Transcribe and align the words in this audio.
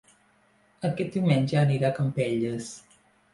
Aquest 0.89 1.17
diumenge 1.17 1.59
aniré 1.65 1.89
a 1.91 1.93
Campelles 1.99 2.73